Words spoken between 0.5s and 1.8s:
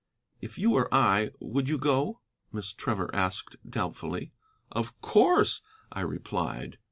you were I, would you